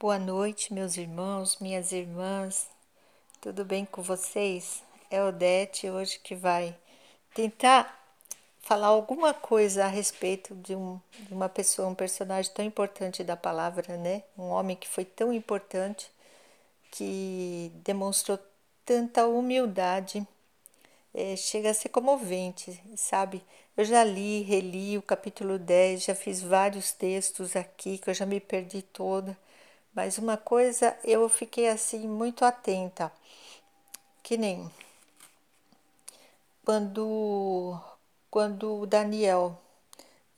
Boa 0.00 0.18
noite, 0.18 0.72
meus 0.72 0.96
irmãos, 0.96 1.58
minhas 1.60 1.92
irmãs. 1.92 2.66
Tudo 3.38 3.66
bem 3.66 3.84
com 3.84 4.00
vocês? 4.00 4.82
É 5.10 5.22
Odete 5.22 5.90
hoje 5.90 6.18
que 6.20 6.34
vai 6.34 6.74
tentar 7.34 8.02
falar 8.60 8.86
alguma 8.86 9.34
coisa 9.34 9.84
a 9.84 9.88
respeito 9.88 10.54
de, 10.54 10.74
um, 10.74 10.98
de 11.28 11.34
uma 11.34 11.50
pessoa, 11.50 11.86
um 11.86 11.94
personagem 11.94 12.50
tão 12.50 12.64
importante 12.64 13.22
da 13.22 13.36
palavra, 13.36 13.98
né? 13.98 14.22
Um 14.38 14.48
homem 14.48 14.74
que 14.74 14.88
foi 14.88 15.04
tão 15.04 15.34
importante, 15.34 16.10
que 16.90 17.70
demonstrou 17.84 18.38
tanta 18.86 19.26
humildade, 19.26 20.26
é, 21.12 21.36
chega 21.36 21.72
a 21.72 21.74
ser 21.74 21.90
comovente, 21.90 22.82
sabe? 22.96 23.44
Eu 23.76 23.84
já 23.84 24.02
li, 24.02 24.40
reli 24.44 24.96
o 24.96 25.02
capítulo 25.02 25.58
10, 25.58 26.04
já 26.04 26.14
fiz 26.14 26.40
vários 26.40 26.90
textos 26.90 27.54
aqui 27.54 27.98
que 27.98 28.08
eu 28.08 28.14
já 28.14 28.24
me 28.24 28.40
perdi 28.40 28.80
toda 28.80 29.36
mas 29.94 30.18
uma 30.18 30.36
coisa 30.36 30.96
eu 31.04 31.28
fiquei 31.28 31.68
assim 31.68 32.06
muito 32.08 32.44
atenta, 32.44 33.12
que 34.22 34.36
nem 34.36 34.70
quando, 36.64 37.80
quando 38.30 38.86
Daniel 38.86 39.60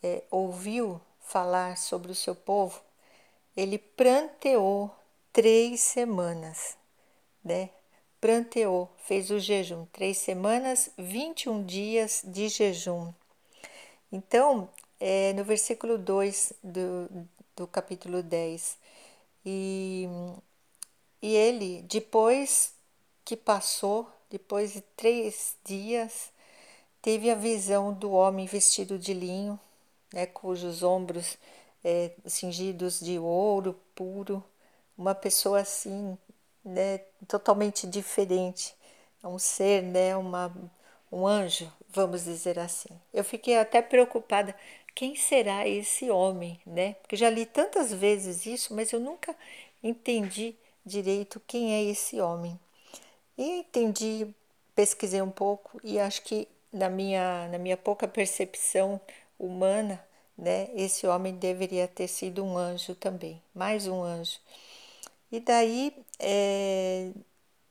é, 0.03 0.23
ouviu 0.31 1.01
falar 1.21 1.77
sobre 1.77 2.11
o 2.11 2.15
seu 2.15 2.35
povo, 2.35 2.81
ele 3.57 3.79
pranteou 3.79 4.91
três 5.33 5.81
semanas, 5.81 6.77
né? 7.45 7.71
Pranteou, 8.21 8.89
fez 9.05 9.31
o 9.31 9.39
jejum, 9.39 9.85
três 9.93 10.19
semanas, 10.19 10.91
21 10.97 11.65
dias 11.65 12.23
de 12.25 12.49
jejum. 12.49 13.13
Então, 14.13 14.69
é, 15.01 15.33
no 15.33 15.43
versículo 15.45 15.99
2 15.99 16.53
do, 16.63 17.27
do 17.57 17.67
capítulo 17.67 18.23
10, 18.23 18.79
e, 19.45 20.09
e 21.21 21.35
ele, 21.35 21.83
depois 21.83 22.75
que 23.25 23.37
passou, 23.37 24.11
depois 24.31 24.73
de 24.73 24.81
três 24.97 25.57
dias, 25.65 26.31
teve 27.01 27.31
a 27.31 27.35
visão 27.35 27.93
do 27.93 28.13
homem 28.13 28.47
vestido 28.47 28.99
de 28.99 29.15
linho, 29.15 29.59
né, 30.13 30.27
cujos 30.27 30.83
ombros 30.83 31.39
é, 31.85 32.13
cingidos 32.27 33.01
de 33.01 33.19
ouro 33.19 33.79
puro, 33.95 34.43
uma 34.97 35.15
pessoa 35.15 35.61
assim, 35.61 36.17
né, 36.65 36.99
totalmente 37.29 37.87
diferente, 37.87 38.75
um 39.25 39.39
ser, 39.39 39.83
né, 39.83 40.17
uma, 40.17 40.53
um 41.11 41.27
anjo, 41.27 41.71
vamos 41.89 42.25
dizer 42.25 42.59
assim. 42.59 42.91
Eu 43.13 43.25
fiquei 43.25 43.59
até 43.59 43.83
preocupada 43.83 44.55
quem 44.95 45.17
será 45.17 45.67
esse 45.67 46.11
homem, 46.11 46.61
né? 46.67 46.95
Porque 47.03 47.17
já 47.17 47.31
li 47.31 47.47
tantas 47.47 47.93
vezes 47.93 48.47
isso, 48.47 48.75
mas 48.75 48.93
eu 48.93 49.01
nunca 49.01 49.35
entendi 49.83 50.55
direito 50.85 51.41
quem 51.47 51.75
é 51.75 51.83
esse 51.85 52.21
homem. 52.21 52.59
E 53.37 53.61
entendi, 53.61 54.27
pesquisei 54.75 55.23
um 55.23 55.31
pouco 55.31 55.81
e 55.85 55.99
acho 55.99 56.23
que 56.23 56.49
na 56.73 56.89
minha, 56.89 57.49
na 57.49 57.59
minha 57.59 57.77
pouca 57.77 58.09
percepção 58.09 59.01
humana, 59.39 60.03
né, 60.37 60.69
esse 60.75 61.07
homem 61.07 61.35
deveria 61.35 61.87
ter 61.89 62.09
sido 62.09 62.45
um 62.45 62.57
anjo 62.57 62.95
também, 62.95 63.43
mais 63.55 63.87
um 63.87 64.03
anjo. 64.03 64.39
E 65.31 65.41
daí, 65.41 65.95
é, 66.19 67.11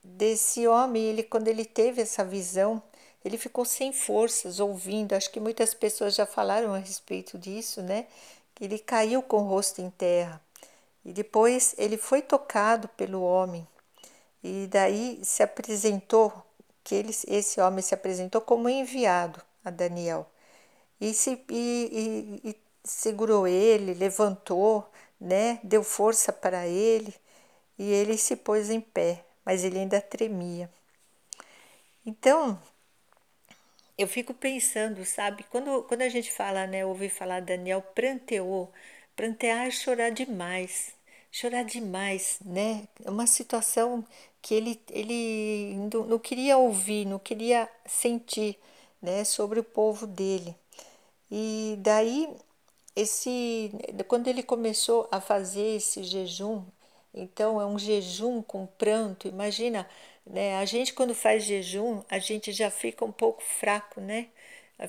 desse 0.03 0.67
homem, 0.67 1.03
ele 1.03 1.23
quando 1.23 1.47
ele 1.47 1.65
teve 1.65 2.01
essa 2.01 2.23
visão, 2.23 2.81
ele 3.23 3.37
ficou 3.37 3.65
sem 3.65 3.93
forças 3.93 4.59
ouvindo. 4.59 5.13
Acho 5.13 5.29
que 5.31 5.39
muitas 5.39 5.73
pessoas 5.73 6.15
já 6.15 6.25
falaram 6.25 6.73
a 6.73 6.77
respeito 6.77 7.37
disso, 7.37 7.81
né? 7.81 8.07
Que 8.55 8.65
ele 8.65 8.79
caiu 8.79 9.21
com 9.21 9.37
o 9.37 9.47
rosto 9.47 9.81
em 9.81 9.89
terra. 9.89 10.41
E 11.05 11.13
depois 11.13 11.75
ele 11.77 11.97
foi 11.97 12.21
tocado 12.21 12.87
pelo 12.89 13.21
homem. 13.21 13.67
E 14.43 14.67
daí 14.67 15.19
se 15.23 15.43
apresentou, 15.43 16.33
que 16.83 16.95
ele, 16.95 17.15
esse 17.27 17.61
homem 17.61 17.81
se 17.81 17.93
apresentou 17.93 18.41
como 18.41 18.69
enviado 18.69 19.41
a 19.63 19.69
Daniel. 19.69 20.27
E, 20.99 21.13
se, 21.13 21.43
e, 21.49 22.41
e, 22.43 22.49
e 22.49 22.55
segurou 22.83 23.47
ele, 23.47 23.93
levantou, 23.93 24.89
né? 25.19 25.59
Deu 25.63 25.83
força 25.83 26.33
para 26.33 26.67
ele. 26.67 27.13
E 27.77 27.91
ele 27.91 28.17
se 28.17 28.35
pôs 28.35 28.69
em 28.69 28.81
pé, 28.81 29.23
mas 29.45 29.63
ele 29.63 29.79
ainda 29.79 30.01
tremia. 30.01 30.71
Então, 32.05 32.59
eu 34.01 34.07
fico 34.07 34.33
pensando, 34.33 35.05
sabe, 35.05 35.43
quando, 35.49 35.83
quando 35.83 36.01
a 36.01 36.09
gente 36.09 36.31
fala, 36.31 36.67
né, 36.67 36.85
ouvi 36.85 37.09
falar 37.09 37.41
Daniel 37.41 37.81
pranteou, 37.81 38.71
prantear 39.15 39.67
é 39.67 39.71
chorar 39.71 40.09
demais, 40.11 40.93
chorar 41.31 41.63
demais, 41.63 42.39
né? 42.45 42.87
É 43.03 43.09
uma 43.09 43.27
situação 43.27 44.05
que 44.41 44.53
ele, 44.55 44.81
ele 44.89 45.75
não, 46.07 46.19
queria 46.19 46.57
ouvir, 46.57 47.05
não 47.05 47.19
queria 47.19 47.69
sentir, 47.85 48.57
né, 49.01 49.23
sobre 49.23 49.59
o 49.59 49.63
povo 49.63 50.07
dele. 50.07 50.55
E 51.31 51.75
daí, 51.79 52.29
esse, 52.95 53.71
quando 54.07 54.27
ele 54.27 54.43
começou 54.43 55.07
a 55.11 55.21
fazer 55.21 55.77
esse 55.77 56.03
jejum, 56.03 56.63
então 57.13 57.61
é 57.61 57.65
um 57.65 57.77
jejum 57.79 58.41
com 58.41 58.65
pranto, 58.65 59.27
imagina 59.27 59.87
né? 60.25 60.57
A 60.57 60.65
gente, 60.65 60.93
quando 60.93 61.13
faz 61.15 61.43
jejum, 61.43 62.03
a 62.09 62.19
gente 62.19 62.51
já 62.51 62.69
fica 62.71 63.03
um 63.05 63.11
pouco 63.11 63.41
fraco, 63.43 63.99
né? 64.01 64.27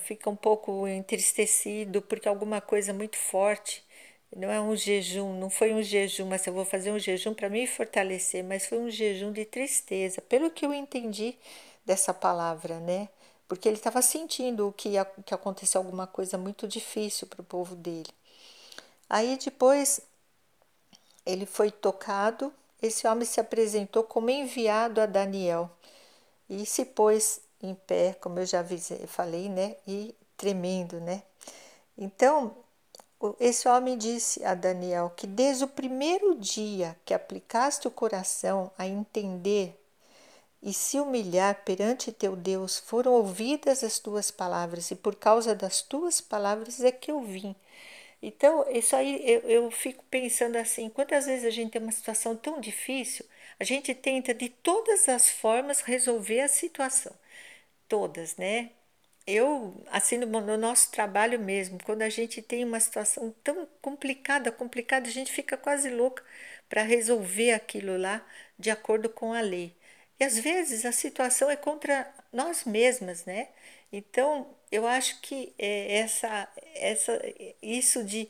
Fica 0.01 0.31
um 0.31 0.37
pouco 0.37 0.87
entristecido 0.89 2.01
porque 2.03 2.29
alguma 2.29 2.61
coisa 2.61 2.93
muito 2.95 3.17
forte. 3.17 3.85
Não 4.35 4.51
é 4.51 4.61
um 4.61 4.75
jejum, 4.75 5.39
não 5.39 5.51
foi 5.51 5.75
um 5.75 5.83
jejum, 5.83 6.27
mas 6.27 6.47
eu 6.47 6.55
vou 6.55 6.65
fazer 6.65 6.91
um 6.91 6.99
jejum 6.99 7.35
para 7.35 7.51
me 7.51 7.67
fortalecer, 7.67 8.43
mas 8.43 8.67
foi 8.67 8.79
um 8.79 8.91
jejum 8.91 9.31
de 9.33 9.45
tristeza, 9.45 10.23
pelo 10.23 10.51
que 10.51 10.65
eu 10.65 10.73
entendi 10.73 11.37
dessa 11.85 12.15
palavra, 12.15 12.81
né? 12.81 13.09
Porque 13.47 13.69
ele 13.69 13.77
estava 13.77 14.01
sentindo 14.01 14.73
que, 14.77 14.93
que 15.27 15.35
aconteceu 15.35 15.81
alguma 15.81 16.07
coisa 16.07 16.39
muito 16.39 16.67
difícil 16.67 17.27
para 17.27 17.43
o 17.43 17.45
povo 17.45 17.77
dele. 17.77 18.09
Aí 19.11 19.37
depois 19.37 20.01
ele 21.27 21.45
foi 21.47 21.71
tocado 21.71 22.53
esse 22.83 23.07
homem 23.07 23.25
se 23.25 23.41
apresentou 23.41 24.03
como 24.03 24.29
enviado 24.29 25.01
a 25.01 25.07
Daniel 25.07 25.71
e 26.51 26.67
se 26.67 26.85
pôs 26.85 27.41
em 27.63 27.75
pé, 27.75 28.15
como 28.21 28.41
eu 28.41 28.47
já 28.47 28.65
falei, 29.07 29.49
né? 29.49 29.77
E 29.87 30.15
tremendo, 30.37 31.01
né? 31.01 31.23
Então, 31.97 32.57
esse 33.39 33.69
homem 33.69 33.97
disse 33.97 34.45
a 34.45 34.55
Daniel 34.55 35.13
que 35.17 35.27
desde 35.27 35.65
o 35.65 35.69
primeiro 35.69 36.35
dia 36.35 36.97
que 37.05 37.15
aplicaste 37.15 37.87
o 37.87 37.91
coração 37.91 38.71
a 38.77 38.87
entender 38.87 39.79
e 40.63 40.73
se 40.73 41.01
humilhar 41.01 41.65
perante 41.65 42.13
teu 42.13 42.37
Deus, 42.37 42.79
foram 42.79 43.13
ouvidas 43.13 43.83
as 43.83 43.99
tuas 43.99 44.31
palavras, 44.31 44.91
e 44.93 44.95
por 44.95 45.17
causa 45.17 45.55
das 45.55 45.83
tuas 45.83 46.21
palavras 46.21 46.81
é 46.81 46.93
que 46.93 47.11
eu 47.11 47.21
vim. 47.21 47.55
Então, 48.23 48.65
isso 48.71 48.95
aí 48.97 49.21
eu, 49.29 49.41
eu 49.43 49.71
fico 49.71 50.05
pensando 50.11 50.57
assim: 50.57 50.89
quantas 50.91 51.27
vezes 51.27 51.45
a 51.45 51.51
gente 51.51 51.73
tem 51.73 51.83
uma 51.83 51.93
situação 51.93 52.37
tão 52.37 52.61
difícil, 52.61 53.27
a 53.59 53.65
gente 53.65 53.95
tenta 53.95 54.33
de 54.35 54.49
todas 54.49 55.09
as 55.09 55.31
formas 55.31 55.81
resolver 55.83 56.41
a 56.41 56.49
situação, 56.49 57.13
todas, 57.89 58.37
né? 58.37 58.71
Eu, 59.27 59.75
assim, 59.91 60.19
no, 60.19 60.27
no 60.41 60.57
nosso 60.59 60.91
trabalho 60.93 61.39
mesmo, 61.41 61.79
quando 61.85 62.03
a 62.03 62.09
gente 62.11 62.43
tem 62.43 62.65
uma 62.65 62.81
situação 62.81 63.33
tão 63.45 63.67
complicada, 63.83 64.53
complicada, 64.53 65.09
a 65.09 65.13
gente 65.13 65.33
fica 65.33 65.57
quase 65.57 65.91
louca 65.91 66.25
para 66.69 66.83
resolver 66.83 67.53
aquilo 67.53 67.97
lá 67.99 68.27
de 68.59 68.71
acordo 68.71 69.09
com 69.11 69.33
a 69.33 69.41
lei. 69.41 69.77
E 70.21 70.25
às 70.25 70.39
vezes 70.39 70.85
a 70.85 70.93
situação 70.93 71.51
é 71.51 71.57
contra 71.57 72.13
nós 72.33 72.65
mesmas, 72.65 73.25
né? 73.25 73.49
Então, 73.93 74.49
eu 74.73 74.87
acho 74.87 75.21
que 75.21 75.53
é, 75.59 75.99
essa, 75.99 76.49
essa, 76.75 77.21
isso 77.63 78.05
de 78.05 78.29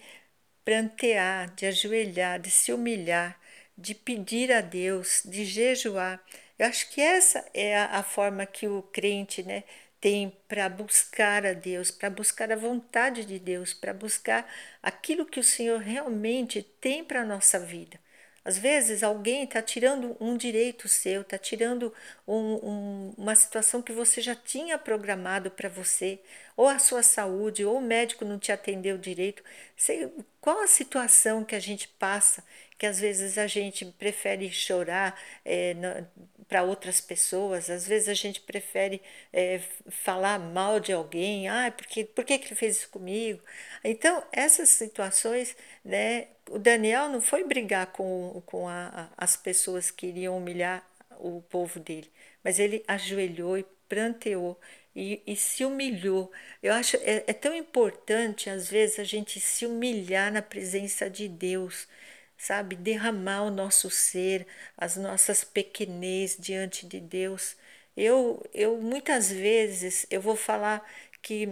prantear, 0.64 1.54
de 1.54 1.66
ajoelhar, 1.66 2.40
de 2.40 2.50
se 2.50 2.72
humilhar, 2.72 3.40
de 3.76 3.94
pedir 3.94 4.52
a 4.52 4.60
Deus, 4.60 5.22
de 5.24 5.44
jejuar, 5.44 6.22
eu 6.58 6.66
acho 6.66 6.90
que 6.90 7.00
essa 7.00 7.44
é 7.54 7.76
a, 7.76 7.98
a 7.98 8.02
forma 8.02 8.46
que 8.46 8.68
o 8.68 8.82
crente 8.82 9.42
né, 9.42 9.64
tem 10.00 10.30
para 10.48 10.68
buscar 10.68 11.46
a 11.46 11.52
Deus, 11.52 11.90
para 11.90 12.10
buscar 12.10 12.52
a 12.52 12.56
vontade 12.56 13.24
de 13.24 13.38
Deus, 13.38 13.74
para 13.74 13.92
buscar 13.94 14.48
aquilo 14.82 15.26
que 15.26 15.40
o 15.40 15.44
Senhor 15.44 15.80
realmente 15.80 16.62
tem 16.80 17.04
para 17.04 17.22
a 17.22 17.24
nossa 17.24 17.58
vida. 17.58 17.98
Às 18.44 18.58
vezes 18.58 19.02
alguém 19.02 19.44
está 19.44 19.62
tirando 19.62 20.16
um 20.20 20.36
direito 20.36 20.88
seu, 20.88 21.22
está 21.22 21.38
tirando 21.38 21.92
um, 22.26 22.34
um, 22.34 23.14
uma 23.16 23.34
situação 23.34 23.80
que 23.80 23.92
você 23.92 24.20
já 24.20 24.34
tinha 24.34 24.78
programado 24.78 25.50
para 25.50 25.68
você, 25.68 26.18
ou 26.56 26.68
a 26.68 26.78
sua 26.78 27.02
saúde, 27.02 27.64
ou 27.64 27.76
o 27.78 27.80
médico 27.80 28.24
não 28.24 28.38
te 28.38 28.50
atendeu 28.50 28.98
direito. 28.98 29.42
Sei, 29.76 30.12
qual 30.40 30.60
a 30.60 30.66
situação 30.66 31.44
que 31.44 31.54
a 31.54 31.60
gente 31.60 31.86
passa, 31.88 32.44
que 32.82 32.86
às 32.86 32.98
vezes 32.98 33.38
a 33.38 33.46
gente 33.46 33.84
prefere 33.84 34.50
chorar 34.50 35.16
é, 35.44 35.72
para 36.48 36.64
outras 36.64 37.00
pessoas, 37.00 37.70
às 37.70 37.86
vezes 37.86 38.08
a 38.08 38.14
gente 38.14 38.40
prefere 38.40 39.00
é, 39.32 39.60
falar 39.88 40.40
mal 40.40 40.80
de 40.80 40.92
alguém, 40.92 41.48
ah, 41.48 41.72
porque, 41.76 42.04
por 42.04 42.24
que, 42.24 42.36
que 42.38 42.48
ele 42.48 42.56
fez 42.56 42.78
isso 42.78 42.88
comigo? 42.88 43.40
Então, 43.84 44.24
essas 44.32 44.68
situações, 44.70 45.54
né, 45.84 46.26
o 46.50 46.58
Daniel 46.58 47.08
não 47.08 47.20
foi 47.20 47.44
brigar 47.44 47.86
com, 47.92 48.42
com 48.46 48.68
a, 48.68 49.08
as 49.16 49.36
pessoas 49.36 49.92
que 49.92 50.08
iriam 50.08 50.36
humilhar 50.36 50.84
o 51.20 51.40
povo 51.40 51.78
dele, 51.78 52.10
mas 52.42 52.58
ele 52.58 52.82
ajoelhou 52.88 53.58
e 53.58 53.64
pranteou 53.88 54.58
e, 54.92 55.22
e 55.24 55.36
se 55.36 55.64
humilhou. 55.64 56.32
Eu 56.60 56.74
acho 56.74 56.96
é, 56.96 57.22
é 57.28 57.32
tão 57.32 57.54
importante, 57.54 58.50
às 58.50 58.68
vezes, 58.68 58.98
a 58.98 59.04
gente 59.04 59.38
se 59.38 59.64
humilhar 59.66 60.32
na 60.32 60.42
presença 60.42 61.08
de 61.08 61.28
Deus 61.28 61.86
sabe, 62.42 62.74
derramar 62.76 63.42
o 63.44 63.50
nosso 63.50 63.88
ser, 63.90 64.46
as 64.76 64.96
nossas 64.96 65.44
pequenez 65.44 66.36
diante 66.38 66.86
de 66.86 67.00
Deus. 67.00 67.56
Eu, 67.96 68.44
eu 68.52 68.78
muitas 68.78 69.30
vezes 69.30 70.06
eu 70.10 70.20
vou 70.20 70.34
falar 70.36 70.84
que 71.22 71.48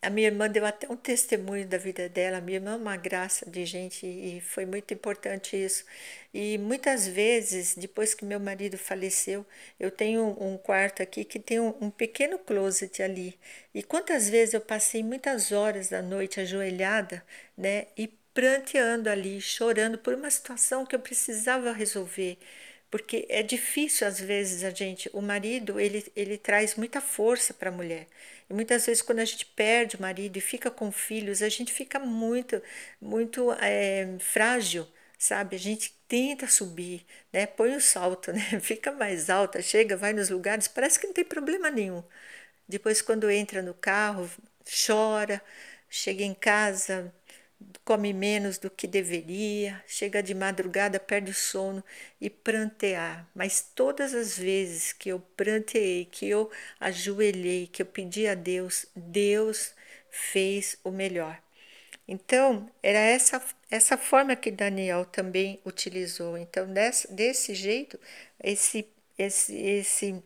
a 0.00 0.10
minha 0.10 0.28
irmã 0.28 0.48
deu 0.48 0.64
até 0.64 0.88
um 0.90 0.96
testemunho 0.96 1.66
da 1.66 1.76
vida 1.78 2.08
dela. 2.08 2.40
Minha 2.40 2.58
irmã 2.58 2.72
é 2.72 2.76
uma 2.76 2.96
graça 2.96 3.50
de 3.50 3.64
gente 3.64 4.06
e 4.06 4.40
foi 4.40 4.64
muito 4.66 4.94
importante 4.94 5.56
isso. 5.56 5.84
E 6.32 6.56
muitas 6.58 7.06
vezes, 7.08 7.74
depois 7.74 8.14
que 8.14 8.24
meu 8.24 8.38
marido 8.38 8.78
faleceu, 8.78 9.44
eu 9.80 9.90
tenho 9.90 10.36
um 10.40 10.56
quarto 10.58 11.02
aqui 11.02 11.24
que 11.24 11.38
tem 11.40 11.58
um, 11.58 11.74
um 11.80 11.90
pequeno 11.90 12.38
closet 12.38 13.02
ali. 13.02 13.38
E 13.74 13.82
quantas 13.82 14.28
vezes 14.28 14.54
eu 14.54 14.60
passei 14.60 15.02
muitas 15.02 15.52
horas 15.52 15.88
da 15.88 16.02
noite 16.02 16.38
ajoelhada, 16.40 17.24
né, 17.56 17.86
e 17.96 18.06
pranteando 18.38 19.10
ali, 19.10 19.40
chorando 19.40 19.98
por 19.98 20.14
uma 20.14 20.30
situação 20.30 20.86
que 20.86 20.94
eu 20.94 21.00
precisava 21.00 21.72
resolver 21.72 22.38
porque 22.88 23.26
é 23.28 23.42
difícil 23.42 24.06
às 24.06 24.20
vezes 24.20 24.62
a 24.62 24.70
gente, 24.70 25.10
o 25.12 25.20
marido 25.20 25.80
ele, 25.80 26.06
ele 26.14 26.38
traz 26.38 26.76
muita 26.76 27.00
força 27.00 27.52
para 27.52 27.68
a 27.68 27.72
mulher 27.72 28.06
e 28.48 28.54
muitas 28.54 28.86
vezes 28.86 29.02
quando 29.02 29.18
a 29.18 29.24
gente 29.24 29.44
perde 29.44 29.96
o 29.96 30.00
marido 30.00 30.36
e 30.36 30.40
fica 30.40 30.70
com 30.70 30.92
filhos 30.92 31.42
a 31.42 31.48
gente 31.48 31.72
fica 31.72 31.98
muito 31.98 32.62
muito 33.00 33.52
é, 33.54 34.06
frágil, 34.20 34.86
sabe? 35.18 35.56
A 35.56 35.58
gente 35.58 35.92
tenta 36.06 36.46
subir, 36.46 37.04
né? 37.32 37.44
Põe 37.46 37.74
o 37.76 37.80
salto, 37.80 38.30
né? 38.32 38.60
Fica 38.60 38.92
mais 38.92 39.28
alta, 39.30 39.60
chega, 39.62 39.96
vai 39.96 40.12
nos 40.12 40.30
lugares, 40.30 40.68
parece 40.68 40.98
que 41.00 41.06
não 41.06 41.14
tem 41.14 41.24
problema 41.24 41.70
nenhum. 41.70 42.02
Depois 42.68 43.02
quando 43.02 43.30
entra 43.30 43.62
no 43.62 43.74
carro 43.74 44.30
chora, 44.86 45.42
chega 45.90 46.22
em 46.22 46.34
casa 46.34 47.12
come 47.84 48.12
menos 48.12 48.58
do 48.58 48.70
que 48.70 48.86
deveria, 48.86 49.82
chega 49.86 50.22
de 50.22 50.34
madrugada, 50.34 51.00
perde 51.00 51.30
o 51.30 51.34
sono 51.34 51.82
e 52.20 52.30
prantear. 52.30 53.28
Mas 53.34 53.60
todas 53.74 54.14
as 54.14 54.36
vezes 54.38 54.92
que 54.92 55.08
eu 55.10 55.20
pranteei, 55.36 56.04
que 56.04 56.28
eu 56.28 56.50
ajoelhei, 56.80 57.66
que 57.66 57.82
eu 57.82 57.86
pedi 57.86 58.26
a 58.26 58.34
Deus, 58.34 58.86
Deus 58.94 59.74
fez 60.10 60.78
o 60.84 60.90
melhor. 60.90 61.40
Então, 62.06 62.70
era 62.82 62.98
essa, 62.98 63.42
essa 63.70 63.98
forma 63.98 64.34
que 64.36 64.50
Daniel 64.50 65.04
também 65.04 65.60
utilizou. 65.64 66.38
Então, 66.38 66.72
desse, 66.72 67.12
desse 67.12 67.54
jeito, 67.54 67.98
esse, 68.42 68.86
esse, 69.18 69.54
esse 69.56 70.22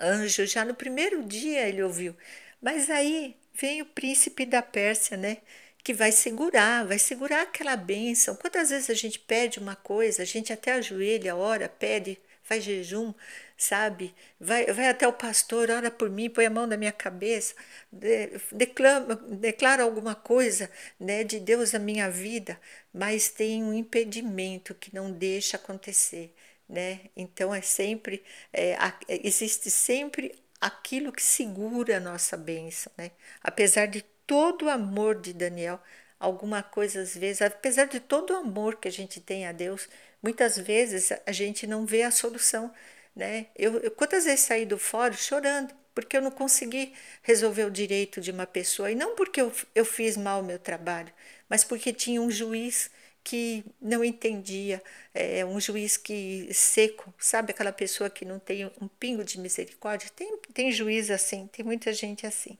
anjo, 0.00 0.46
já 0.46 0.64
no 0.64 0.74
primeiro 0.74 1.22
dia 1.24 1.68
ele 1.68 1.82
ouviu. 1.82 2.16
Mas 2.60 2.90
aí 2.90 3.36
vem 3.54 3.82
o 3.82 3.86
príncipe 3.86 4.44
da 4.46 4.62
Pérsia, 4.62 5.16
né? 5.16 5.38
Que 5.86 5.94
vai 5.94 6.10
segurar, 6.10 6.84
vai 6.84 6.98
segurar 6.98 7.42
aquela 7.42 7.76
bênção. 7.76 8.34
Quantas 8.34 8.70
vezes 8.70 8.90
a 8.90 8.94
gente 8.94 9.20
pede 9.20 9.60
uma 9.60 9.76
coisa, 9.76 10.22
a 10.22 10.24
gente 10.24 10.52
até 10.52 10.72
ajoelha, 10.72 11.36
ora, 11.36 11.68
pede, 11.68 12.18
faz 12.42 12.64
jejum, 12.64 13.14
sabe? 13.56 14.12
Vai, 14.40 14.66
vai 14.72 14.88
até 14.88 15.06
o 15.06 15.12
pastor, 15.12 15.70
ora 15.70 15.88
por 15.88 16.10
mim, 16.10 16.28
põe 16.28 16.46
a 16.46 16.50
mão 16.50 16.66
na 16.66 16.76
minha 16.76 16.90
cabeça, 16.90 17.54
de, 17.92 18.32
declama, 18.50 19.14
declara 19.14 19.84
alguma 19.84 20.16
coisa 20.16 20.68
né, 20.98 21.22
de 21.22 21.38
Deus 21.38 21.70
na 21.70 21.78
minha 21.78 22.10
vida, 22.10 22.60
mas 22.92 23.28
tem 23.28 23.62
um 23.62 23.72
impedimento 23.72 24.74
que 24.74 24.92
não 24.92 25.12
deixa 25.12 25.56
acontecer. 25.56 26.34
Né? 26.68 26.98
Então 27.16 27.54
é 27.54 27.60
sempre, 27.60 28.24
é, 28.52 28.76
existe 29.08 29.70
sempre 29.70 30.34
aquilo 30.60 31.12
que 31.12 31.22
segura 31.22 31.98
a 31.98 32.00
nossa 32.00 32.36
bênção, 32.36 32.90
né? 32.98 33.12
apesar 33.40 33.86
de 33.86 34.04
todo 34.26 34.66
o 34.66 34.70
amor 34.70 35.20
de 35.20 35.32
Daniel, 35.32 35.80
alguma 36.18 36.62
coisa 36.62 37.00
às 37.02 37.16
vezes, 37.16 37.42
apesar 37.42 37.86
de 37.86 38.00
todo 38.00 38.32
o 38.32 38.36
amor 38.36 38.76
que 38.76 38.88
a 38.88 38.92
gente 38.92 39.20
tem 39.20 39.46
a 39.46 39.52
Deus, 39.52 39.88
muitas 40.22 40.58
vezes 40.58 41.10
a 41.24 41.32
gente 41.32 41.66
não 41.66 41.86
vê 41.86 42.02
a 42.02 42.10
solução, 42.10 42.72
né? 43.14 43.46
Eu, 43.56 43.78
eu 43.80 43.90
quantas 43.90 44.24
vezes 44.24 44.40
saí 44.40 44.66
do 44.66 44.78
fórum 44.78 45.14
chorando 45.14 45.74
porque 45.94 46.16
eu 46.16 46.20
não 46.22 46.30
consegui 46.30 46.92
resolver 47.22 47.64
o 47.64 47.70
direito 47.70 48.20
de 48.20 48.30
uma 48.30 48.46
pessoa 48.46 48.90
e 48.90 48.94
não 48.94 49.14
porque 49.14 49.40
eu, 49.40 49.50
eu 49.74 49.84
fiz 49.84 50.16
mal 50.16 50.40
o 50.40 50.44
meu 50.44 50.58
trabalho, 50.58 51.12
mas 51.48 51.64
porque 51.64 51.92
tinha 51.92 52.20
um 52.20 52.30
juiz 52.30 52.90
que 53.24 53.64
não 53.80 54.04
entendia, 54.04 54.80
é, 55.12 55.44
um 55.44 55.58
juiz 55.60 55.96
que 55.96 56.48
seco, 56.54 57.12
sabe 57.18 57.50
aquela 57.50 57.72
pessoa 57.72 58.08
que 58.08 58.24
não 58.24 58.38
tem 58.38 58.70
um 58.80 58.86
pingo 58.86 59.24
de 59.24 59.40
misericórdia? 59.40 60.08
Tem, 60.14 60.36
tem 60.54 60.70
juiz 60.70 61.10
assim, 61.10 61.48
tem 61.48 61.64
muita 61.64 61.92
gente 61.92 62.24
assim. 62.26 62.56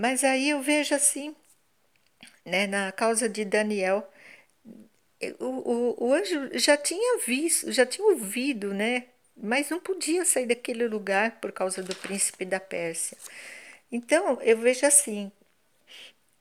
Mas 0.00 0.24
aí 0.24 0.48
eu 0.50 0.60
vejo 0.62 0.94
assim, 0.96 1.34
né, 2.44 2.66
na 2.66 2.92
causa 2.92 3.28
de 3.28 3.44
Daniel, 3.46 4.06
o, 5.38 5.44
o, 6.04 6.08
o 6.08 6.14
anjo 6.14 6.58
já 6.58 6.76
tinha 6.76 7.18
visto, 7.26 7.70
já 7.72 7.84
tinha 7.86 8.06
ouvido, 8.06 8.72
né? 8.74 9.04
Mas 9.36 9.70
não 9.70 9.80
podia 9.80 10.24
sair 10.24 10.46
daquele 10.46 10.86
lugar 10.88 11.40
por 11.40 11.52
causa 11.52 11.82
do 11.82 11.94
príncipe 11.96 12.44
da 12.44 12.60
Pérsia. 12.60 13.16
Então 13.92 14.40
eu 14.42 14.58
vejo 14.58 14.86
assim, 14.86 15.32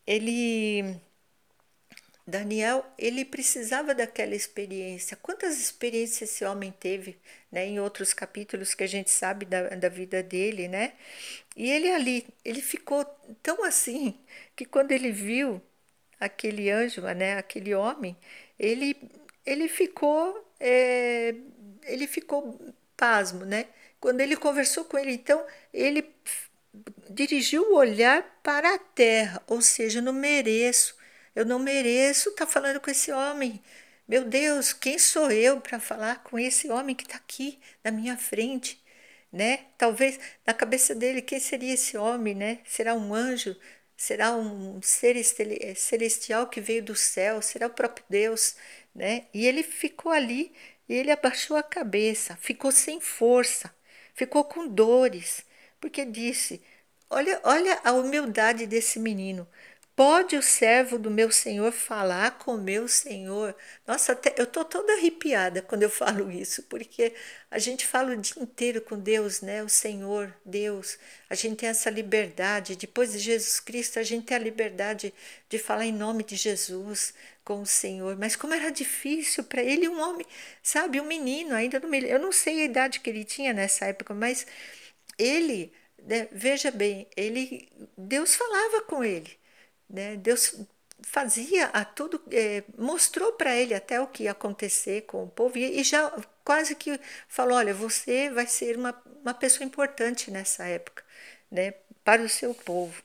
ele 0.06 1.00
Daniel, 2.30 2.86
ele 2.98 3.26
precisava 3.26 3.94
daquela 3.96 4.36
experiência. 4.36 5.18
Quantas 5.18 5.60
experiências 5.60 6.30
esse 6.32 6.46
homem 6.46 6.72
teve, 6.80 7.18
né, 7.52 7.66
em 7.66 7.80
outros 7.80 8.14
capítulos 8.14 8.74
que 8.74 8.84
a 8.84 8.88
gente 8.88 9.10
sabe 9.10 9.46
da, 9.46 9.70
da 9.70 9.90
vida 9.90 10.24
dele, 10.24 10.68
né? 10.68 10.94
E 11.56 11.70
ele 11.72 11.90
ali, 11.92 12.28
ele 12.46 12.62
ficou 12.62 13.06
tão 13.44 13.64
assim 13.64 14.18
que 14.56 14.66
quando 14.66 14.92
ele 14.92 15.12
viu 15.12 15.62
aquele 16.20 16.70
anjo, 16.70 17.02
né, 17.02 17.38
aquele 17.38 17.74
homem, 17.76 18.16
ele 18.60 18.96
ele 19.46 19.68
ficou 19.68 20.46
é, 20.60 21.36
ele 21.84 22.08
ficou 22.08 22.60
pasmo, 22.98 23.46
né? 23.46 23.68
Quando 24.00 24.22
ele 24.22 24.36
conversou 24.38 24.86
com 24.86 24.98
ele, 24.98 25.14
então 25.14 25.46
ele 25.74 26.06
dirigiu 27.10 27.64
o 27.72 27.76
olhar 27.76 28.24
para 28.44 28.76
a 28.76 28.80
terra, 28.80 29.42
ou 29.48 29.62
seja, 29.62 30.02
não 30.02 30.14
mereço 30.14 30.96
eu 31.36 31.46
não 31.46 31.60
mereço 31.60 32.30
estar 32.30 32.46
tá 32.46 32.52
falando 32.52 32.80
com 32.80 32.90
esse 32.92 33.12
homem. 33.12 33.62
Meu 34.08 34.26
Deus, 34.26 34.74
quem 34.74 34.98
sou 34.98 35.32
eu 35.32 35.62
para 35.62 35.80
falar 35.80 36.24
com 36.24 36.40
esse 36.40 36.70
homem 36.70 36.96
que 36.96 37.04
está 37.04 37.18
aqui 37.18 37.60
na 37.84 37.92
minha 37.92 38.18
frente? 38.18 38.82
Né? 39.32 39.66
Talvez 39.78 40.20
na 40.46 40.54
cabeça 40.54 40.96
dele, 40.96 41.22
quem 41.22 41.40
seria 41.40 41.74
esse 41.74 41.98
homem? 41.98 42.34
Né? 42.36 42.60
Será 42.66 42.96
um 42.96 43.14
anjo? 43.14 43.56
Será 43.96 44.36
um 44.36 44.82
ser 44.82 45.16
celestial 45.76 46.48
que 46.48 46.62
veio 46.62 46.84
do 46.84 46.96
céu? 46.96 47.42
Será 47.42 47.68
o 47.68 47.70
próprio 47.70 48.06
Deus? 48.10 48.56
Né? 48.96 49.26
E 49.34 49.46
ele 49.46 49.62
ficou 49.62 50.12
ali 50.12 50.54
e 50.88 50.94
ele 50.94 51.12
abaixou 51.12 51.56
a 51.56 51.64
cabeça, 51.64 52.36
ficou 52.38 52.72
sem 52.72 53.00
força, 53.00 53.74
ficou 54.16 54.44
com 54.44 54.68
dores, 54.68 55.46
porque 55.80 56.04
disse: 56.04 56.62
Olha, 57.10 57.40
olha 57.44 57.80
a 57.84 57.92
humildade 57.94 58.66
desse 58.66 59.00
menino. 59.00 59.48
Pode 60.00 60.38
o 60.38 60.42
servo 60.42 60.98
do 60.98 61.12
meu 61.12 61.30
senhor 61.30 61.74
falar 61.74 62.38
com 62.38 62.56
meu 62.56 62.88
senhor? 62.88 63.54
Nossa, 63.86 64.14
até, 64.14 64.34
eu 64.38 64.46
estou 64.46 64.64
toda 64.64 64.94
arrepiada 64.94 65.62
quando 65.62 65.84
eu 65.84 65.90
falo 65.92 66.32
isso, 66.32 66.64
porque 66.64 67.14
a 67.52 67.60
gente 67.60 67.86
fala 67.86 68.14
o 68.14 68.16
dia 68.16 68.42
inteiro 68.42 68.80
com 68.80 68.98
Deus, 68.98 69.42
né? 69.42 69.62
O 69.62 69.68
Senhor, 69.68 70.34
Deus. 70.46 70.98
A 71.30 71.36
gente 71.36 71.58
tem 71.58 71.68
essa 71.68 71.90
liberdade. 71.90 72.78
Depois 72.78 73.12
de 73.12 73.20
Jesus 73.20 73.60
Cristo, 73.60 74.00
a 74.00 74.04
gente 74.04 74.26
tem 74.28 74.38
a 74.38 74.40
liberdade 74.40 75.14
de 75.50 75.60
falar 75.60 75.86
em 75.86 75.92
nome 75.92 76.24
de 76.24 76.38
Jesus 76.38 77.14
com 77.44 77.62
o 77.62 77.66
Senhor. 77.66 78.16
Mas 78.18 78.38
como 78.38 78.54
era 78.54 78.72
difícil 78.72 79.44
para 79.44 79.62
ele, 79.62 79.90
um 79.90 80.00
homem, 80.00 80.26
sabe, 80.64 81.02
um 81.02 81.06
menino, 81.06 81.54
ainda 81.54 81.78
não 81.78 81.90
me, 81.90 82.10
eu 82.10 82.20
não 82.20 82.32
sei 82.32 82.62
a 82.62 82.66
idade 82.66 83.02
que 83.02 83.10
ele 83.10 83.26
tinha 83.26 83.52
nessa 83.52 83.88
época, 83.88 84.14
mas 84.14 84.48
ele, 85.18 85.74
né, 86.02 86.30
veja 86.32 86.72
bem, 86.72 87.06
ele, 87.18 87.68
Deus 87.98 88.34
falava 88.36 88.82
com 88.84 89.04
ele. 89.04 89.39
Né? 89.90 90.16
Deus 90.18 90.60
fazia 91.02 91.66
a 91.68 91.84
tudo, 91.86 92.22
é, 92.32 92.64
mostrou 92.78 93.34
para 93.34 93.56
ele 93.56 93.74
até 93.74 94.00
o 94.00 94.08
que 94.08 94.24
ia 94.24 94.32
acontecer 94.32 95.04
com 95.04 95.24
o 95.24 95.30
povo 95.30 95.58
e, 95.58 95.84
já 95.84 96.12
quase 96.44 96.76
que 96.76 97.00
falou: 97.28 97.58
olha, 97.58 97.74
você 97.74 98.30
vai 98.30 98.46
ser 98.48 98.78
uma, 98.78 99.02
uma 99.22 99.34
pessoa 99.34 99.66
importante 99.66 100.32
nessa 100.32 100.66
época, 100.66 101.04
né, 101.52 101.74
para 102.04 102.22
o 102.22 102.30
seu 102.30 102.54
povo. 102.54 103.02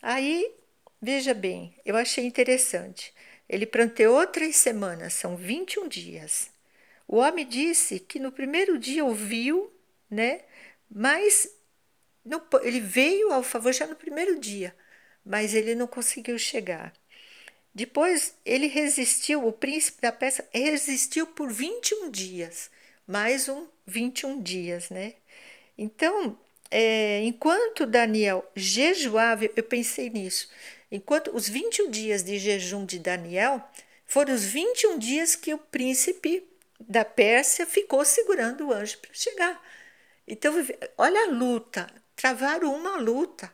Aí, 0.00 0.52
veja 1.00 1.34
bem, 1.34 1.74
eu 1.84 1.96
achei 1.96 2.24
interessante. 2.24 3.14
Ele 3.48 3.66
pranteou 3.66 4.26
três 4.26 4.56
semanas, 4.56 5.14
são 5.14 5.36
21 5.36 5.88
dias. 5.88 6.50
O 7.06 7.16
homem 7.18 7.46
disse 7.46 8.00
que 8.00 8.18
no 8.18 8.32
primeiro 8.32 8.78
dia 8.78 9.04
ouviu, 9.04 9.70
né? 10.10 10.40
Mas 10.90 11.48
no, 12.24 12.42
ele 12.62 12.80
veio 12.80 13.32
ao 13.32 13.42
favor 13.42 13.72
já 13.72 13.86
no 13.86 13.96
primeiro 13.96 14.38
dia, 14.38 14.74
mas 15.24 15.54
ele 15.54 15.74
não 15.74 15.86
conseguiu 15.86 16.38
chegar. 16.38 16.92
Depois 17.74 18.34
ele 18.44 18.66
resistiu, 18.66 19.46
o 19.46 19.52
príncipe 19.52 20.02
da 20.02 20.12
peça 20.12 20.46
resistiu 20.52 21.26
por 21.26 21.50
21 21.50 22.10
dias, 22.10 22.70
mais 23.06 23.48
um 23.48 23.66
21 23.86 24.42
dias, 24.42 24.90
né? 24.90 25.14
Então, 25.76 26.38
é, 26.70 27.20
enquanto 27.24 27.86
Daniel 27.86 28.50
jejuava, 28.54 29.44
eu 29.44 29.62
pensei 29.62 30.10
nisso, 30.10 30.50
enquanto 30.90 31.34
os 31.34 31.48
21 31.48 31.90
dias 31.90 32.22
de 32.22 32.38
jejum 32.38 32.84
de 32.84 32.98
Daniel 32.98 33.62
foram 34.06 34.34
os 34.34 34.44
21 34.44 34.98
dias 34.98 35.34
que 35.34 35.54
o 35.54 35.58
príncipe 35.58 36.46
da 36.78 37.04
Pérsia 37.04 37.64
ficou 37.66 38.04
segurando 38.04 38.68
o 38.68 38.72
anjo 38.72 38.98
para 38.98 39.14
chegar. 39.14 39.62
Então, 40.26 40.54
olha 40.98 41.24
a 41.24 41.30
luta, 41.30 41.90
travaram 42.14 42.74
uma 42.74 42.96
luta, 42.96 43.52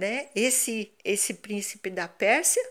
né? 0.00 0.30
Esse, 0.34 0.92
esse 1.04 1.34
príncipe 1.34 1.90
da 1.90 2.08
Pérsia 2.08 2.62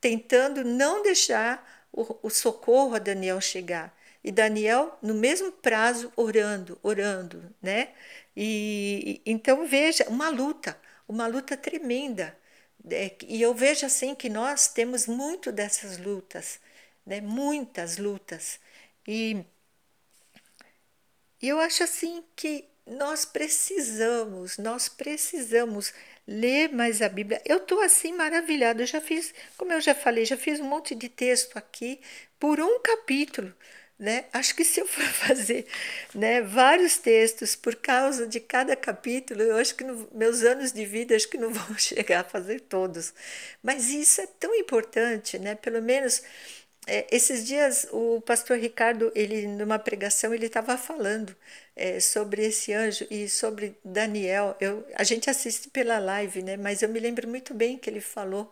tentando 0.00 0.62
não 0.62 1.02
deixar 1.02 1.88
o, 1.90 2.26
o 2.26 2.30
socorro 2.30 2.94
a 2.94 2.98
Daniel 2.98 3.40
chegar. 3.40 3.96
E 4.22 4.30
Daniel, 4.30 4.98
no 5.02 5.14
mesmo 5.14 5.50
prazo, 5.50 6.12
orando, 6.16 6.78
orando, 6.82 7.42
né? 7.62 7.88
E 8.36 9.20
então 9.24 9.66
veja, 9.66 10.06
uma 10.08 10.28
luta, 10.28 10.78
uma 11.08 11.26
luta 11.26 11.56
tremenda. 11.56 12.36
É, 12.90 13.16
e 13.26 13.40
eu 13.40 13.54
vejo 13.54 13.86
assim 13.86 14.14
que 14.14 14.28
nós 14.28 14.68
temos 14.68 15.06
muito 15.06 15.50
dessas 15.52 15.98
lutas, 15.98 16.60
né? 17.06 17.20
Muitas 17.20 17.96
lutas. 17.98 18.60
E, 19.08 19.44
e 21.40 21.48
eu 21.48 21.60
acho 21.60 21.82
assim 21.82 22.24
que 22.36 22.68
nós 22.86 23.24
precisamos, 23.24 24.58
nós 24.58 24.88
precisamos 24.88 25.92
ler 26.26 26.72
mais 26.72 27.02
a 27.02 27.08
Bíblia. 27.08 27.40
Eu 27.44 27.58
estou 27.58 27.80
assim 27.80 28.12
maravilhada. 28.14 28.82
Eu 28.82 28.86
já 28.86 29.00
fiz, 29.00 29.34
como 29.56 29.72
eu 29.72 29.80
já 29.80 29.94
falei, 29.94 30.24
já 30.24 30.36
fiz 30.36 30.60
um 30.60 30.64
monte 30.64 30.94
de 30.94 31.08
texto 31.08 31.56
aqui 31.56 32.00
por 32.38 32.60
um 32.60 32.80
capítulo. 32.80 33.52
Né? 33.98 34.24
Acho 34.32 34.56
que 34.56 34.64
se 34.64 34.80
eu 34.80 34.86
for 34.86 35.04
fazer 35.06 35.66
né, 36.14 36.42
vários 36.42 36.98
textos 36.98 37.54
por 37.54 37.76
causa 37.76 38.26
de 38.26 38.40
cada 38.40 38.74
capítulo, 38.74 39.42
eu 39.42 39.56
acho 39.56 39.74
que 39.74 39.84
no, 39.84 40.08
meus 40.12 40.42
anos 40.42 40.72
de 40.72 40.84
vida 40.84 41.14
acho 41.14 41.28
que 41.28 41.38
não 41.38 41.50
vão 41.54 41.78
chegar 41.78 42.20
a 42.20 42.24
fazer 42.24 42.60
todos. 42.60 43.14
Mas 43.62 43.88
isso 43.90 44.20
é 44.20 44.26
tão 44.26 44.54
importante, 44.54 45.38
né? 45.38 45.54
Pelo 45.54 45.80
menos 45.80 46.22
é, 46.86 47.06
esses 47.10 47.46
dias 47.46 47.86
o 47.92 48.20
pastor 48.20 48.58
Ricardo, 48.58 49.10
ele 49.14 49.46
numa 49.46 49.78
pregação, 49.78 50.34
ele 50.34 50.46
estava 50.46 50.76
falando 50.76 51.34
é, 51.76 52.00
sobre 52.00 52.46
esse 52.46 52.72
anjo 52.72 53.06
e 53.10 53.28
sobre 53.28 53.76
Daniel. 53.84 54.56
Eu, 54.60 54.86
a 54.94 55.04
gente 55.04 55.28
assiste 55.30 55.68
pela 55.70 55.98
live, 55.98 56.42
né? 56.42 56.56
Mas 56.56 56.82
eu 56.82 56.88
me 56.88 57.00
lembro 57.00 57.28
muito 57.28 57.54
bem 57.54 57.78
que 57.78 57.90
ele 57.90 58.00
falou 58.00 58.50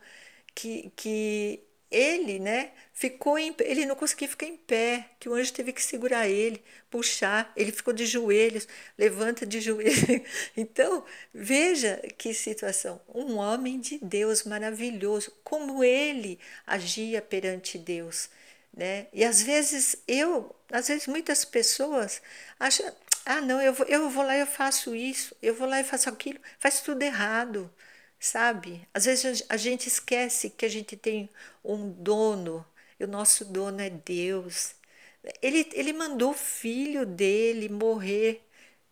que, 0.54 0.92
que 0.96 1.60
ele, 1.90 2.38
né, 2.38 2.70
ficou 2.92 3.38
em, 3.38 3.54
ele 3.60 3.84
não 3.84 3.94
conseguia 3.94 4.26
ficar 4.26 4.46
em 4.46 4.56
pé, 4.56 5.10
que 5.20 5.28
o 5.28 5.34
anjo 5.34 5.52
teve 5.52 5.72
que 5.72 5.82
segurar 5.82 6.26
ele, 6.28 6.62
puxar, 6.90 7.52
ele 7.54 7.70
ficou 7.70 7.92
de 7.92 8.06
joelhos, 8.06 8.66
levanta 8.96 9.44
de 9.46 9.60
joelhos. 9.60 9.98
Então, 10.56 11.04
veja 11.34 12.00
que 12.16 12.32
situação, 12.32 13.00
um 13.14 13.36
homem 13.36 13.78
de 13.80 13.98
Deus 13.98 14.44
maravilhoso, 14.44 15.32
como 15.44 15.84
ele 15.84 16.38
agia 16.66 17.20
perante 17.20 17.78
Deus, 17.78 18.30
né? 18.74 19.06
E 19.12 19.22
às 19.24 19.42
vezes 19.42 19.96
eu, 20.08 20.54
às 20.70 20.88
vezes 20.88 21.06
muitas 21.06 21.44
pessoas 21.44 22.22
acham, 22.58 22.90
ah, 23.24 23.40
não, 23.40 23.60
eu 23.60 23.72
vou, 23.72 23.86
eu 23.86 24.10
vou 24.10 24.24
lá 24.24 24.36
e 24.36 24.40
eu 24.40 24.46
faço 24.46 24.94
isso, 24.94 25.34
eu 25.42 25.54
vou 25.54 25.68
lá 25.68 25.80
e 25.80 25.84
faço 25.84 26.08
aquilo, 26.08 26.40
faz 26.58 26.80
tudo 26.80 27.02
errado 27.02 27.70
sabe? 28.22 28.86
Às 28.94 29.04
vezes 29.06 29.44
a 29.48 29.56
gente 29.56 29.88
esquece 29.88 30.48
que 30.50 30.64
a 30.64 30.68
gente 30.68 30.96
tem 30.96 31.28
um 31.64 31.90
dono, 31.90 32.64
e 32.98 33.04
o 33.04 33.08
nosso 33.08 33.44
dono 33.44 33.80
é 33.80 33.90
Deus. 33.90 34.74
Ele, 35.42 35.68
ele 35.74 35.92
mandou 35.92 36.30
o 36.30 36.34
filho 36.34 37.04
dele 37.06 37.68
morrer 37.68 38.42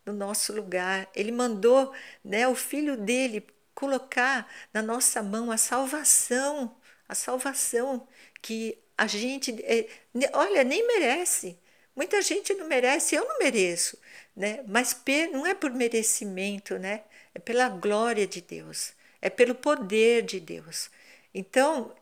no 0.05 0.13
nosso 0.13 0.53
lugar. 0.53 1.09
Ele 1.15 1.31
mandou 1.31 1.93
né, 2.23 2.47
o 2.47 2.55
filho 2.55 2.97
dele 2.97 3.45
colocar 3.73 4.49
na 4.73 4.81
nossa 4.81 5.23
mão 5.23 5.51
a 5.51 5.57
salvação, 5.57 6.75
a 7.07 7.15
salvação 7.15 8.07
que 8.41 8.77
a 8.97 9.07
gente, 9.07 9.51
é, 9.63 9.87
olha, 10.33 10.63
nem 10.63 10.85
merece. 10.87 11.57
Muita 11.95 12.21
gente 12.21 12.53
não 12.53 12.67
merece, 12.67 13.15
eu 13.15 13.27
não 13.27 13.39
mereço, 13.39 13.97
né? 14.35 14.63
Mas 14.67 14.95
não 15.31 15.45
é 15.45 15.53
por 15.53 15.71
merecimento, 15.71 16.77
né? 16.79 17.03
É 17.33 17.39
pela 17.39 17.69
glória 17.69 18.27
de 18.27 18.41
Deus 18.41 18.93
é 19.21 19.29
pelo 19.29 19.55
poder 19.55 20.23
de 20.23 20.39
Deus. 20.39 20.89
Então, 21.33 21.93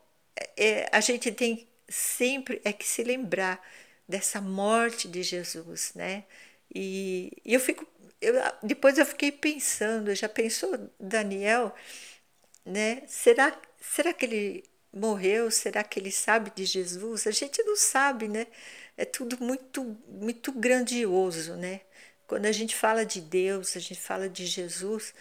é, 0.56 0.88
a 0.92 1.00
gente 1.00 1.30
tem 1.30 1.68
sempre 1.88 2.60
é 2.64 2.72
que 2.72 2.86
se 2.86 3.02
lembrar 3.02 3.60
dessa 4.08 4.40
morte 4.40 5.06
de 5.08 5.22
Jesus, 5.22 5.92
né? 5.94 6.24
E, 6.74 7.32
e 7.44 7.54
eu 7.54 7.60
fico, 7.60 7.86
eu, 8.20 8.34
depois 8.62 8.98
eu 8.98 9.06
fiquei 9.06 9.30
pensando, 9.32 10.14
já 10.14 10.28
pensou 10.28 10.90
Daniel, 10.98 11.74
né? 12.64 13.02
Será, 13.06 13.58
será 13.80 14.12
que 14.12 14.24
ele 14.26 14.64
morreu? 14.92 15.50
Será 15.50 15.84
que 15.84 15.98
ele 16.00 16.10
sabe 16.12 16.50
de 16.54 16.64
Jesus? 16.64 17.26
A 17.26 17.30
gente 17.30 17.62
não 17.64 17.76
sabe, 17.76 18.28
né? 18.28 18.46
É 18.96 19.04
tudo 19.04 19.38
muito, 19.42 19.84
muito 20.08 20.52
grandioso, 20.52 21.54
né? 21.56 21.82
Quando 22.26 22.46
a 22.46 22.52
gente 22.52 22.76
fala 22.76 23.04
de 23.04 23.20
Deus, 23.20 23.76
a 23.76 23.80
gente 23.80 24.00
fala 24.00 24.28
de 24.28 24.46
Jesus, 24.46 25.14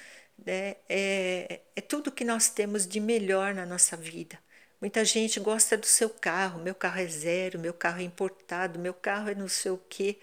né, 0.45 0.75
é, 0.88 1.61
é 1.75 1.81
tudo 1.81 2.11
que 2.11 2.23
nós 2.23 2.49
temos 2.49 2.88
de 2.88 2.99
melhor 2.99 3.53
na 3.53 3.65
nossa 3.65 3.97
vida. 3.97 4.39
Muita 4.81 5.03
gente 5.03 5.39
gosta 5.39 5.77
do 5.77 5.85
seu 5.85 6.09
carro, 6.09 6.61
meu 6.61 6.73
carro 6.75 6.99
é 6.99 7.07
zero, 7.07 7.59
meu 7.59 7.73
carro 7.73 7.99
é 7.99 8.03
importado, 8.03 8.79
meu 8.79 8.93
carro 8.93 9.29
é 9.29 9.35
não 9.35 9.47
sei 9.47 9.71
o 9.71 9.77
quê. 9.89 10.19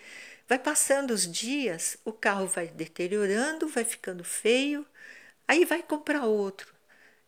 Vai 0.48 0.58
passando 0.58 1.10
os 1.12 1.30
dias, 1.30 1.98
o 2.04 2.12
carro 2.12 2.46
vai 2.46 2.68
deteriorando, 2.68 3.68
vai 3.68 3.84
ficando 3.84 4.24
feio, 4.24 4.86
aí 5.48 5.64
vai 5.64 5.82
comprar 5.82 6.24
outro, 6.26 6.74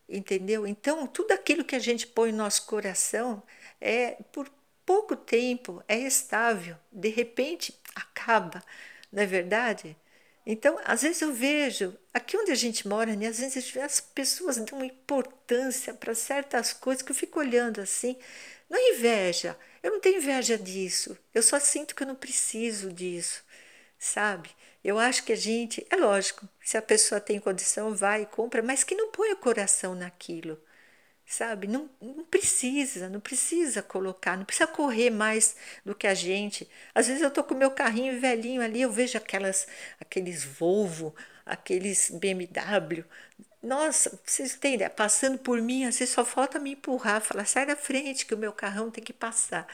entendeu? 0.08 0.66
Então, 0.66 1.06
tudo 1.06 1.32
aquilo 1.32 1.64
que 1.64 1.76
a 1.76 1.78
gente 1.80 2.06
põe 2.06 2.32
no 2.32 2.38
nosso 2.38 2.66
coração 2.66 3.42
é 3.80 4.12
por 4.32 4.50
pouco 4.88 5.14
tempo, 5.14 5.84
é 5.86 5.98
estável, 5.98 6.74
de 6.90 7.10
repente 7.10 7.78
acaba, 7.94 8.64
não 9.12 9.22
é 9.22 9.26
verdade? 9.26 9.94
Então, 10.46 10.80
às 10.82 11.02
vezes 11.02 11.20
eu 11.20 11.30
vejo, 11.30 11.94
aqui 12.14 12.38
onde 12.38 12.50
a 12.52 12.54
gente 12.54 12.88
mora, 12.88 13.14
né, 13.14 13.26
às 13.26 13.38
vezes 13.38 13.76
as 13.76 14.00
pessoas 14.00 14.56
dão 14.56 14.82
importância 14.82 15.92
para 15.92 16.14
certas 16.14 16.72
coisas 16.72 17.02
que 17.02 17.12
eu 17.12 17.16
fico 17.16 17.38
olhando 17.38 17.82
assim. 17.82 18.16
Não 18.70 18.78
é 18.78 18.94
inveja, 18.94 19.58
eu 19.82 19.90
não 19.92 20.00
tenho 20.00 20.16
inveja 20.16 20.56
disso, 20.56 21.18
eu 21.34 21.42
só 21.42 21.60
sinto 21.60 21.94
que 21.94 22.02
eu 22.02 22.06
não 22.06 22.14
preciso 22.14 22.90
disso, 22.90 23.44
sabe? 23.98 24.48
Eu 24.82 24.98
acho 24.98 25.22
que 25.22 25.34
a 25.34 25.36
gente, 25.36 25.86
é 25.90 25.96
lógico, 25.96 26.48
se 26.64 26.78
a 26.78 26.82
pessoa 26.82 27.20
tem 27.20 27.38
condição, 27.38 27.94
vai 27.94 28.22
e 28.22 28.26
compra, 28.26 28.62
mas 28.62 28.84
que 28.84 28.94
não 28.94 29.10
põe 29.10 29.32
o 29.32 29.36
coração 29.36 29.94
naquilo 29.94 30.58
sabe? 31.28 31.66
Não, 31.66 31.90
não 32.00 32.24
precisa, 32.24 33.08
não 33.08 33.20
precisa 33.20 33.82
colocar, 33.82 34.36
não 34.36 34.46
precisa 34.46 34.66
correr 34.66 35.10
mais 35.10 35.54
do 35.84 35.94
que 35.94 36.06
a 36.06 36.14
gente. 36.14 36.68
Às 36.94 37.06
vezes 37.06 37.22
eu 37.22 37.30
tô 37.30 37.44
com 37.44 37.54
meu 37.54 37.70
carrinho 37.70 38.18
velhinho 38.18 38.62
ali, 38.62 38.80
eu 38.80 38.90
vejo 38.90 39.18
aquelas, 39.18 39.68
aqueles 40.00 40.42
Volvo, 40.42 41.14
aqueles 41.44 42.10
BMW. 42.10 43.04
Nossa, 43.62 44.18
vocês 44.24 44.54
têm 44.54 44.74
ideia, 44.74 44.88
passando 44.88 45.36
por 45.38 45.60
mim, 45.60 45.84
às 45.84 45.98
vezes 45.98 46.14
só 46.14 46.24
falta 46.24 46.58
me 46.58 46.72
empurrar, 46.72 47.20
falar, 47.20 47.44
sai 47.44 47.66
da 47.66 47.76
frente 47.76 48.24
que 48.24 48.34
o 48.34 48.38
meu 48.38 48.52
carrão 48.52 48.90
tem 48.90 49.02
que 49.04 49.12
passar. 49.12 49.66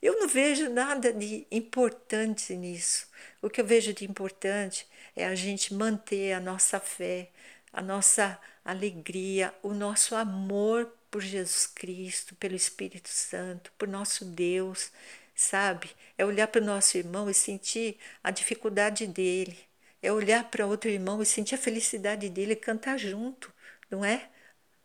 Eu 0.00 0.18
não 0.20 0.28
vejo 0.28 0.68
nada 0.68 1.12
de 1.12 1.46
importante 1.50 2.54
nisso. 2.54 3.08
O 3.40 3.48
que 3.48 3.60
eu 3.60 3.64
vejo 3.64 3.92
de 3.92 4.04
importante 4.04 4.86
é 5.16 5.26
a 5.26 5.34
gente 5.34 5.74
manter 5.74 6.32
a 6.32 6.40
nossa 6.40 6.78
fé, 6.78 7.30
a 7.72 7.82
nossa 7.82 8.38
alegria, 8.64 9.54
o 9.62 9.72
nosso 9.74 10.14
amor 10.14 10.92
por 11.10 11.20
Jesus 11.22 11.66
Cristo, 11.66 12.34
pelo 12.36 12.54
Espírito 12.56 13.08
Santo, 13.08 13.72
por 13.78 13.88
nosso 13.88 14.24
Deus, 14.24 14.90
sabe? 15.34 15.90
É 16.16 16.24
olhar 16.24 16.48
para 16.48 16.60
o 16.62 16.64
nosso 16.64 16.96
irmão 16.96 17.28
e 17.30 17.34
sentir 17.34 17.98
a 18.22 18.30
dificuldade 18.30 19.06
dele, 19.06 19.58
é 20.02 20.12
olhar 20.12 20.44
para 20.50 20.66
outro 20.66 20.90
irmão 20.90 21.22
e 21.22 21.26
sentir 21.26 21.54
a 21.54 21.58
felicidade 21.58 22.28
dele 22.30 22.52
e 22.54 22.56
cantar 22.56 22.98
junto, 22.98 23.52
não 23.90 24.04
é? 24.04 24.28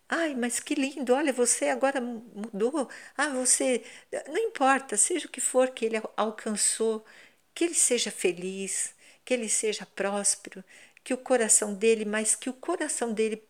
Ai, 0.10 0.36
mas 0.36 0.60
que 0.60 0.76
lindo! 0.76 1.14
Olha, 1.14 1.34
você 1.34 1.70
agora 1.70 2.00
mudou. 2.02 2.90
Ah, 3.18 3.30
você. 3.30 3.84
Não 4.28 4.38
importa, 4.38 4.96
seja 4.98 5.28
o 5.28 5.32
que 5.32 5.42
for 5.42 5.72
que 5.72 5.86
ele 5.86 6.02
alcançou, 6.16 7.06
que 7.54 7.66
ele 7.66 7.74
seja 7.74 8.10
feliz, 8.12 8.94
que 9.26 9.34
ele 9.34 9.50
seja 9.50 9.86
próspero, 9.86 10.64
que 11.08 11.14
o 11.14 11.18
coração 11.18 11.74
dele, 11.74 12.04
mas 12.04 12.36
que 12.36 12.50
o 12.50 12.54
coração 12.54 13.14
dele 13.14 13.42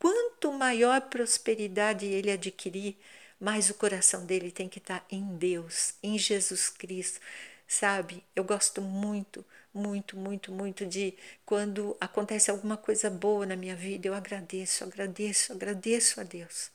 quanto 0.00 0.52
maior 0.52 1.00
prosperidade 1.02 2.04
ele 2.06 2.28
adquirir, 2.28 2.96
mais 3.38 3.70
o 3.70 3.74
coração 3.74 4.26
dele 4.26 4.50
tem 4.50 4.68
que 4.68 4.80
estar 4.80 5.06
em 5.08 5.36
Deus, 5.36 5.94
em 6.02 6.18
Jesus 6.18 6.68
Cristo. 6.68 7.20
Sabe, 7.68 8.24
eu 8.34 8.42
gosto 8.42 8.82
muito, 8.82 9.44
muito, 9.72 10.16
muito, 10.16 10.50
muito 10.50 10.84
de 10.86 11.14
quando 11.46 11.96
acontece 12.00 12.50
alguma 12.50 12.76
coisa 12.76 13.08
boa 13.08 13.46
na 13.46 13.54
minha 13.54 13.76
vida, 13.76 14.08
eu 14.08 14.14
agradeço, 14.14 14.82
agradeço, 14.82 15.52
agradeço 15.52 16.20
a 16.20 16.24
Deus. 16.24 16.72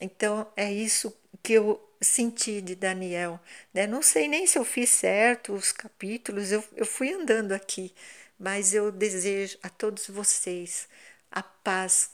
Então 0.00 0.46
é 0.56 0.72
isso 0.72 1.12
que 1.42 1.54
eu 1.54 1.82
senti 2.00 2.60
de 2.60 2.74
Daniel. 2.74 3.40
Né? 3.74 3.86
Não 3.86 4.02
sei 4.02 4.28
nem 4.28 4.46
se 4.46 4.58
eu 4.58 4.64
fiz 4.64 4.90
certo 4.90 5.52
os 5.52 5.72
capítulos, 5.72 6.52
eu, 6.52 6.62
eu 6.76 6.86
fui 6.86 7.12
andando 7.12 7.52
aqui, 7.52 7.92
mas 8.38 8.72
eu 8.74 8.92
desejo 8.92 9.58
a 9.62 9.68
todos 9.68 10.06
vocês 10.08 10.88
a 11.30 11.42
paz, 11.42 12.10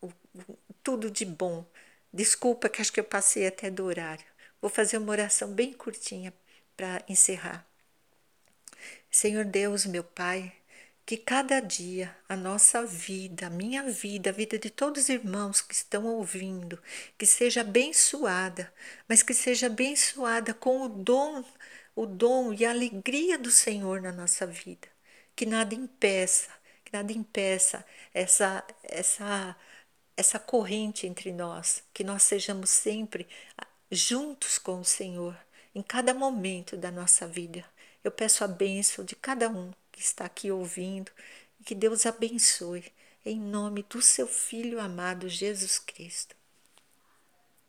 o, 0.00 0.06
o, 0.06 0.58
tudo 0.82 1.10
de 1.10 1.24
bom. 1.24 1.64
Desculpa 2.12 2.68
que 2.68 2.80
acho 2.80 2.92
que 2.92 3.00
eu 3.00 3.04
passei 3.04 3.46
até 3.46 3.70
do 3.70 3.84
horário. 3.84 4.24
Vou 4.60 4.70
fazer 4.70 4.98
uma 4.98 5.12
oração 5.12 5.52
bem 5.52 5.72
curtinha 5.72 6.32
para 6.76 7.02
encerrar. 7.08 7.66
Senhor 9.10 9.44
Deus, 9.44 9.86
meu 9.86 10.04
Pai, 10.04 10.52
que 11.06 11.16
cada 11.16 11.60
dia 11.60 12.14
a 12.28 12.36
nossa 12.36 12.84
vida, 12.84 13.46
a 13.46 13.50
minha 13.50 13.82
vida, 13.84 14.30
a 14.30 14.32
vida 14.32 14.58
de 14.58 14.68
todos 14.70 15.04
os 15.04 15.08
irmãos 15.08 15.60
que 15.60 15.74
estão 15.74 16.04
ouvindo, 16.04 16.78
que 17.16 17.24
seja 17.24 17.62
abençoada, 17.62 18.72
mas 19.08 19.22
que 19.22 19.32
seja 19.32 19.68
abençoada 19.68 20.52
com 20.52 20.82
o 20.82 20.88
dom, 20.88 21.42
o 21.96 22.04
dom 22.04 22.52
e 22.52 22.64
a 22.64 22.70
alegria 22.70 23.38
do 23.38 23.50
Senhor 23.50 24.02
na 24.02 24.12
nossa 24.12 24.46
vida. 24.46 24.88
Que 25.38 25.46
nada 25.46 25.72
impeça, 25.72 26.50
que 26.84 26.92
nada 26.92 27.12
impeça 27.12 27.84
essa 28.12 28.64
essa 28.82 29.56
essa 30.16 30.36
corrente 30.40 31.06
entre 31.06 31.32
nós, 31.32 31.84
que 31.94 32.02
nós 32.02 32.24
sejamos 32.24 32.70
sempre 32.70 33.24
juntos 33.88 34.58
com 34.58 34.80
o 34.80 34.84
Senhor 34.84 35.36
em 35.72 35.80
cada 35.80 36.12
momento 36.12 36.76
da 36.76 36.90
nossa 36.90 37.24
vida. 37.24 37.64
Eu 38.02 38.10
peço 38.10 38.42
a 38.42 38.48
bênção 38.48 39.04
de 39.04 39.14
cada 39.14 39.48
um 39.48 39.72
que 39.92 40.00
está 40.00 40.24
aqui 40.24 40.50
ouvindo 40.50 41.12
e 41.60 41.64
que 41.64 41.74
Deus 41.74 42.04
abençoe, 42.04 42.92
em 43.24 43.38
nome 43.38 43.84
do 43.84 44.02
seu 44.02 44.26
Filho 44.26 44.80
amado 44.80 45.28
Jesus 45.28 45.78
Cristo. 45.78 46.37